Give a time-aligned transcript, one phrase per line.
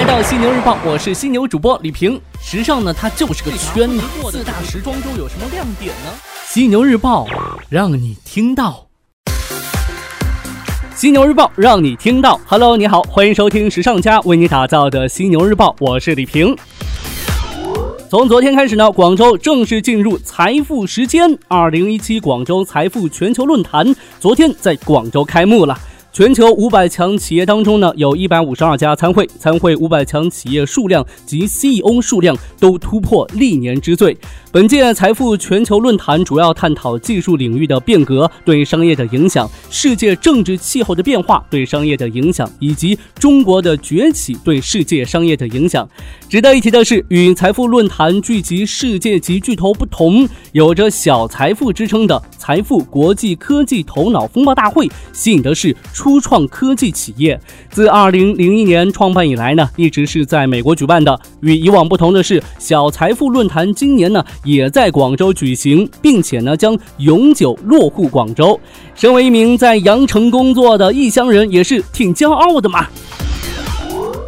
[0.00, 2.18] 来到犀牛日报，我是犀牛主播李平。
[2.40, 4.00] 时尚呢，它就是个圈子。
[4.30, 6.10] 四大时装周有什么亮点呢？
[6.46, 7.26] 犀牛日报
[7.68, 8.86] 让你听到。
[10.94, 12.40] 犀牛日报让你听到。
[12.46, 16.56] Hello，你好，欢迎收听时尚家为你打造的犀牛日报，我是李平。
[18.08, 21.38] 从昨天开始呢，广州正式进入财富时间。
[21.46, 25.78] 二零一七广州财富全球论坛昨天在广州开幕了。
[26.12, 34.16] 全球五百强企业当中呢，有一百五十二家参会，参会五百强企业数量及 CEO 数量都突破历年之最。
[34.50, 45.88] 本届财富全球论坛主要探讨技术领域的变革对商业的影响、世界政治气候的变化对商业的影响，以及中国的崛起对世界商业的影响。
[46.28, 57.38] 值得一提的是，与财富论坛聚集世界级巨头不同，有着“小财富”之称的财富国际科技头脑风暴大会，吸引的是初创科技企业。
[57.70, 61.20] 自二零零一年创办以来呢，一直是在美国举办的。
[61.42, 64.24] 与以往不同的是，小财富论坛今年呢。
[64.42, 68.58] 也在广州举行，并且呢将永久落户广州。
[68.94, 72.86] 身为一名在羊城工作的异乡人，也是挺骄傲的嘛。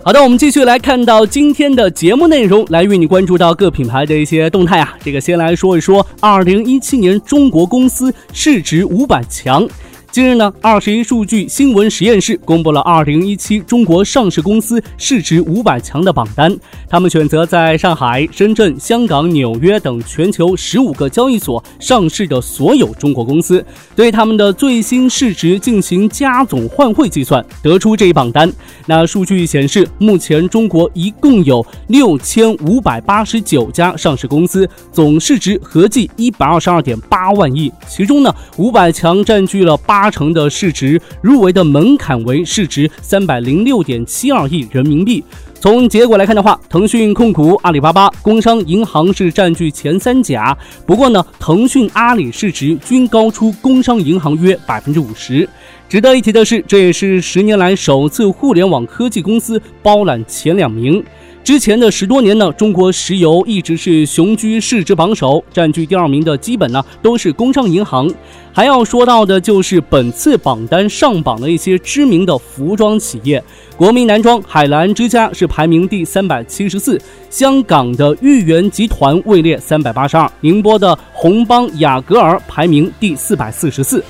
[0.04, 4.94] 好的，我们继续来看到今天的节目内容，来与你关注到各品牌的一些动态啊。
[5.02, 9.66] 这个先来说一说二零一七年中国公司市值五百强。
[10.12, 16.54] 近日呢，二十一数据新闻实验室公布了二零一七中国上市公司市值五百强的榜单。
[16.86, 23.64] 他们选择在上海、深圳、香港、纽约等全球十五个交易所上市的所有中国公司，
[23.96, 28.52] 对他们的最新市值进行加总换汇计算，得出这一榜单。
[28.84, 37.72] 那数据显示，目前中国一共有六千五百八十九家上市公司，总市值合计一百二十二点八万亿。
[37.88, 40.01] 其中呢，五百强占据了八。
[40.02, 45.22] 八成的市值入围的门槛为市值三百零六点七二亿人民币。
[45.60, 50.58] 从结果来看的话，腾讯控股、阿里巴巴、工商银行是占据前三甲。
[50.84, 55.48] 不过呢，腾讯、阿里市值均高出工商银行约百分之五十。
[55.88, 61.00] 值得一提的是，这也是十年来首次互联网科技公司包揽前两名。
[61.44, 68.08] 之前的十多年呢，中国石油一直是雄居市值榜首，占据第二名的基本呢都是工商银行。
[68.52, 73.42] 还要说到的就是本次榜单上榜的一些知名的服装企业，
[73.76, 84.04] 国民男装海澜之家是排名第三百七十四，香港的豫园集团位列三百八十二，宁波的红帮雅戈尔排名第四百四十四。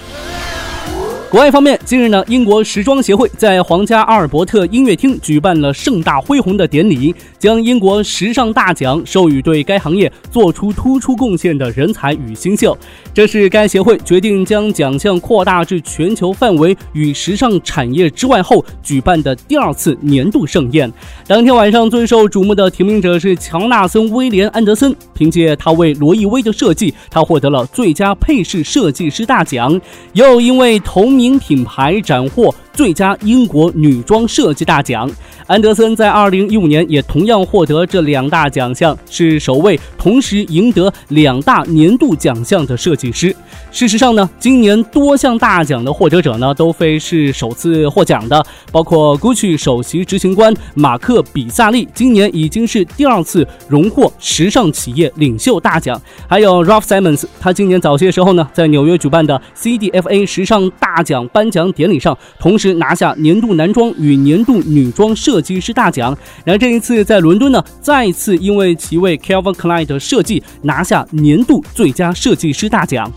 [1.32, 12.76] 国外方面，近日呢，英国时装协会在皇家阿尔伯特音乐厅举办了盛大恢宏的典礼，将英国时尚大奖授予对该行业做出突出贡献的人才与新秀。
[13.14, 20.92] 这是该协会决定将奖项扩大至全球范围与时尚产业之外后举办的第二次年度盛宴。
[21.26, 29.80] 当天晚上最受瞩目的提名者是乔纳森·威廉·安德森，凭借他为罗意威的设计，他获得了最佳配饰设计师大奖，
[30.12, 31.21] 又因为同名。
[31.22, 35.08] 名品牌斩获最佳英国女装设计大奖。
[35.46, 43.34] 安德森在二零一五年也同样获得这两大奖项，是首位同时赢得两大年度奖项的设计师。
[43.72, 56.00] 事实上呢，今年多项大奖的获得者呢，都非是首次获奖的，包括 GUCCI 首席执行官马克·比萨利，今年已经是第二次荣获时尚企业领袖大奖。
[56.28, 61.26] 还有 Ralph Simons，他今年早些时候呢，在纽约举办的 CDFA 时尚大奖。
[61.28, 66.16] 颁奖典礼上，同时拿下年度男装与年度女装设计师大奖。
[66.44, 73.10] 然而这一次在伦敦呢，再一次因为其为 Calvin Klein 的设计拿下年度最佳设计师大奖。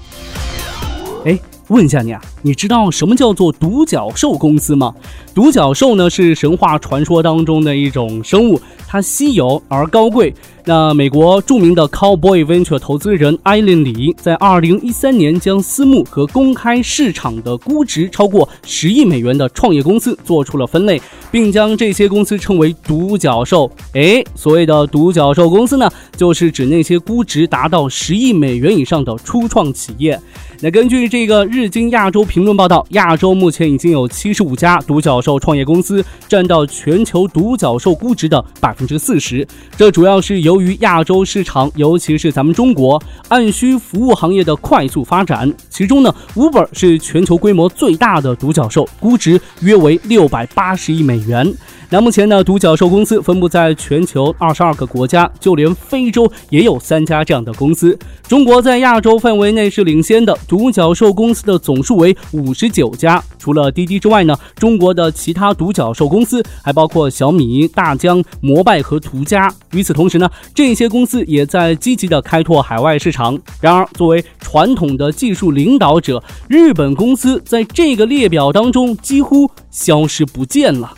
[1.25, 1.39] 哎，
[1.69, 4.93] 问一下你啊，你知道什么叫做独角兽公司吗？
[5.33, 10.31] 独角兽呢是神话传说当中的一种生物，它稀有而高贵。
[10.63, 23.71] 那美国著名的 Cowboy Venture 投资人艾伦里在二零一三年将私募和公开市场的估值超过十亿美元的创业公司做出了分类，并将这些公司称为独角兽。
[23.93, 30.19] 哎，所谓的独角兽公司呢，就是指那些估值达到十亿美元以上的初创企业。
[30.61, 39.47] 那根据这个日经亚洲评论报道，亚洲目前已经有七十五家独角兽创业公司，占到全球独角兽估值的百分之四十。
[39.77, 51.49] 这主要是由于亚洲市场，尤其是咱们中国按需服务行业的快速发展，其中呢，Uber 是全球规模最大的独角兽，估值约为六百八十亿美元。
[51.89, 57.97] 那目前呢，独角兽公司分布在全球二十二个国家，就连非洲也有三家这样的公司。
[58.27, 63.23] 中国在亚洲范围内是领先的，独角兽公司的总数为五十九家。
[63.37, 69.47] 除了滴滴之外呢，中国的其他独角兽公司还包括小米、大疆、摩拜和途家。
[69.71, 73.39] 与此同时呢，这些公司也在积极的开拓海外市场。
[73.61, 80.91] 然而，作为传统的技术领导者，日本公司在这个列表当中几乎消失不见了。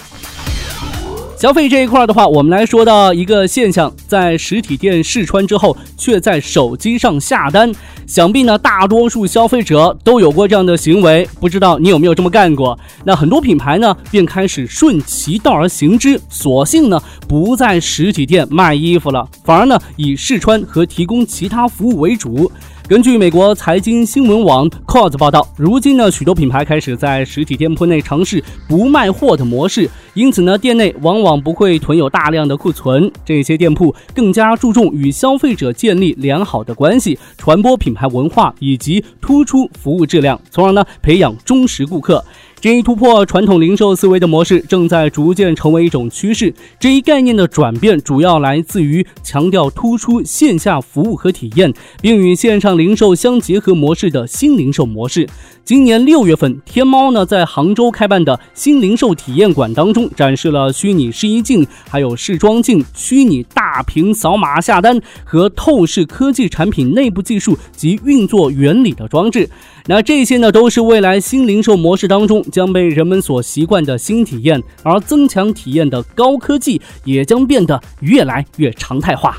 [1.38, 7.72] 消费这一块的话，我们来说到一个现象，在实体店试穿之后，却在手机上下单。
[8.08, 12.76] 想必呢，大多数消费者都有过这样的行为，不知道你有没有这么干过？
[13.04, 22.52] 那很多品牌呢，便开始顺其道而行之，索性呢，不在实体店卖衣服了，反而呢，以试穿和提供其他服务为主。
[22.88, 33.12] 根据美国财经新闻网 c o s 报道，如今呢，许多品牌开始在实体店铺内尝试不卖货的模式，因此呢，店内往往不会囤有大量的库存。
[33.24, 42.26] 这些店铺更加注重与消费者建立良好的关系，传播品牌文化以及突出服务质量，从而呢，培养忠实顾客。
[42.60, 46.52] 这一突破传统零售思维的模式正在逐渐成为一种趋势。
[46.80, 51.72] 这一概念的转变主要来自于强调突出线下服务和体验，
[52.02, 55.30] 并与线上零售相结合模式的新零售模式。
[55.64, 69.50] 今年六月份，天猫呢在杭州开办的新零售体验馆当中，展示了虚拟试衣镜、还有试妆镜、虚拟大屏扫码下单和透视科技产品内部技术及运作原理的装置。
[69.86, 79.38] 那这些呢，都是未来新零售模式当中将被人们所习惯的新体验，而增强体验的高科技也将变得越来越常态化。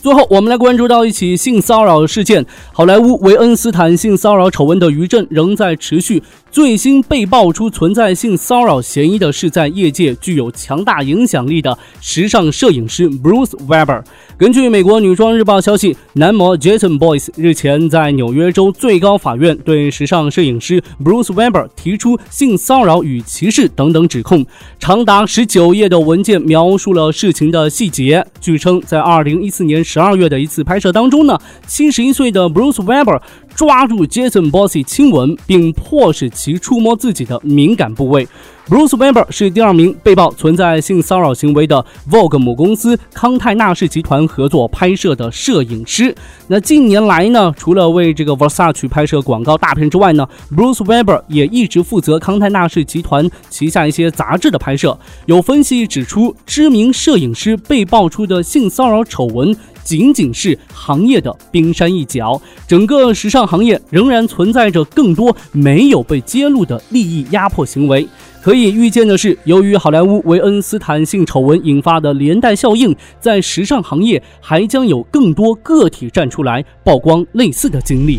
[0.00, 6.22] 最后，我们来关注到一起性骚扰事件：好莱坞维恩斯坦性骚扰丑闻的余震仍在持续。
[6.58, 14.02] 最新被爆出存在性骚扰嫌疑的是，在业界具有强大影响力的时尚摄影师 Bruce Weber。
[14.36, 24.44] 根据美国女装日报消息，男模 Jason Boyce 日前在纽约州最高法院对时尚摄影师 Bruce Weber 提出性骚扰与歧视等等指控。
[24.80, 28.26] 长达十九页的文件描述了事情的细节。
[28.40, 31.38] 据称，在二零一四年十二月的一次拍摄当中呢，
[31.68, 33.20] 七十一岁的 Bruce Weber。
[33.58, 38.24] 抓住 Jason Bossy 亲吻，并迫使其触摸自己的敏感部位。
[38.68, 46.14] Bruce Weber 是第二名被曝存在性骚扰行为的 Vogue 母公司康泰纳仕集团合作拍摄的摄影师。
[46.46, 54.96] 那近年来呢，除了为这个 Versace 拍摄广告大片之外呢，Bruce Weber 也一直负责康泰纳仕集团旗下一些杂志的拍摄。
[55.26, 59.56] 有分析指出，知名摄影师被爆出的性骚扰丑闻。
[59.88, 68.06] 仅仅是行业的冰山一角，整个时尚行业仍然存在着更多没有被揭露的利益压迫行为。
[68.42, 78.18] 可以预见的是，由于好莱坞维恩斯坦性丑闻引发的连带效应，在时尚行业还将有更多个体站出来曝光类似的经历。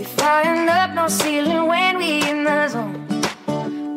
[0.00, 3.06] We flying up, no ceiling when we in the zone.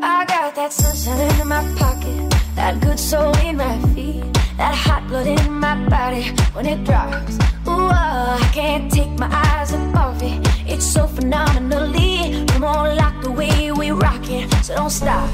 [0.04, 4.26] I got that sunshine in my pocket, that good soul in my feet,
[4.58, 7.36] that hot blood in my body when it drops.
[7.66, 10.46] Ooh, oh, I can't take my eyes off it.
[10.68, 12.46] It's so phenomenally.
[12.48, 15.30] Come on, like the way we rock it, so don't stop.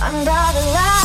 [0.00, 0.99] Under the lights,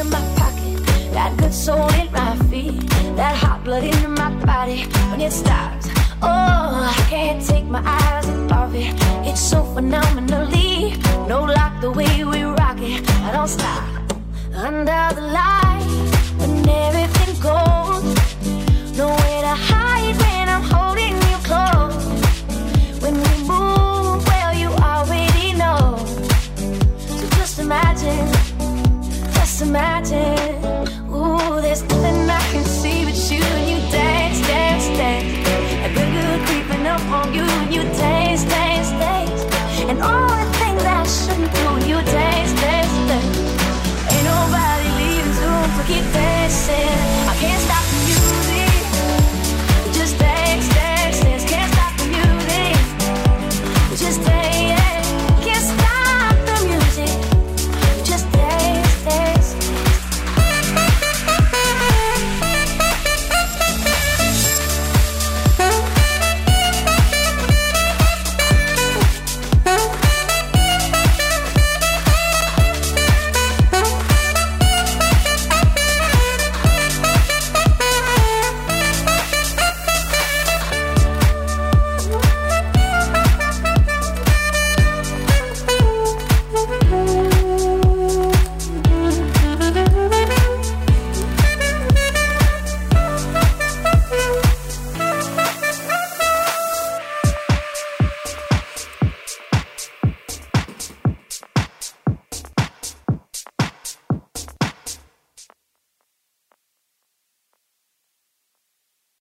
[0.00, 2.80] in my pocket, that good soul in my feet,
[3.16, 4.82] that hot blood in my body.
[5.10, 5.88] When it stops,
[6.22, 8.92] oh, I can't take my eyes off it.
[9.28, 10.94] It's so phenomenally
[11.28, 13.08] no lock the way we rock it.
[13.26, 13.84] I don't stop
[14.54, 15.86] under the light
[16.38, 20.13] when everything goes, nowhere to hide.